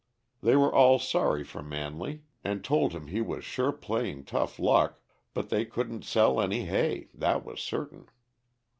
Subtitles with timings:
[0.41, 4.99] They were all sorry for Manley, and told him he was "sure playing tough luck,"
[5.35, 8.09] but they couldn't sell any hay, that was certain.